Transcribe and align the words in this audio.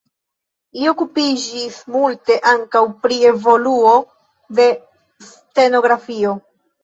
Li 0.77 0.85
okupiĝis 0.91 1.75
multe 1.95 2.37
ankaŭ 2.53 2.81
pri 3.05 3.19
evoluo 3.31 3.93
de 4.61 4.67
stenografio. 5.29 6.35